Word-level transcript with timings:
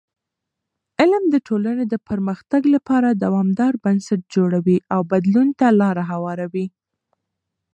علم 0.99 1.23
د 1.33 1.35
ټولنې 1.47 1.85
د 1.89 1.95
پرمختګ 2.09 2.61
لپاره 2.75 3.09
دوامدار 3.23 3.73
بنسټ 3.83 4.21
جوړوي 4.35 4.77
او 4.93 4.99
بدلون 5.11 5.47
ته 5.59 5.67
لاره 5.81 6.03
هواروي. 6.11 6.67